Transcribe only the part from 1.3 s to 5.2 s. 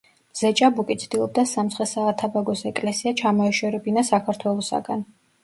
სამცხე-საათაბაგოს ეკლესია ჩამოეშორებინა საქართველოსაგან.